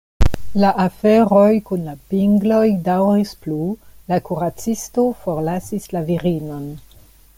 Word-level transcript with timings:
La 0.61 0.69
aferoj 0.83 1.51
kun 1.67 1.83
la 1.89 1.93
pingloj 2.13 2.63
daŭris 2.87 3.35
plu, 3.43 3.59
la 4.13 4.19
kuracisto 4.31 5.05
forlasis 5.27 5.91
la 5.99 6.03
virinon. 6.09 6.67